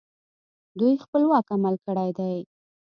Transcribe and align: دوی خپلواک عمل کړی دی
دوی 0.79 0.93
خپلواک 1.03 1.47
عمل 1.55 1.75
کړی 1.85 2.09
دی 2.17 2.35